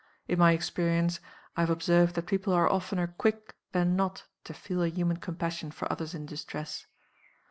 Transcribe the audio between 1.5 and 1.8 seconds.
I have